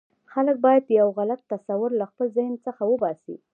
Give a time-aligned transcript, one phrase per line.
[0.31, 3.35] خلک باید یو غلط تصور له خپل ذهن څخه وباسي.